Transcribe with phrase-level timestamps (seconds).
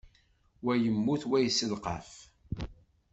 [0.65, 2.09] Wa yemmut, wa yesselqaf.